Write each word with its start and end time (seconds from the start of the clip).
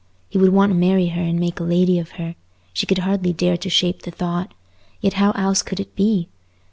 He 0.29 0.39
would 0.39 0.49
want 0.51 0.71
to 0.71 0.75
marry 0.75 1.09
her 1.09 1.21
and 1.21 1.39
make 1.39 1.59
a 1.59 1.63
lady 1.63 1.99
of 1.99 2.13
her; 2.13 2.33
she 2.73 2.87
could 2.87 2.97
hardly 2.97 3.33
dare 3.33 3.55
to 3.57 3.69
shape 3.69 4.01
the 4.01 4.09
thought—yet 4.09 5.13
how 5.13 5.29
else 5.33 5.61
could 5.61 5.79
it 5.79 5.95
be? 5.95 6.27